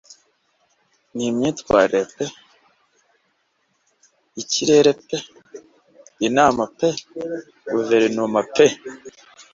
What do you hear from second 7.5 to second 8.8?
guverinoma pe